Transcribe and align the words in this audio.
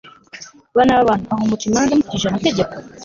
bana 0.75 0.97
b'abantu, 0.97 1.25
aho 1.33 1.43
muca 1.49 1.65
imanza 1.67 1.97
mukurikije 1.97 2.27
amategeko 2.29 2.73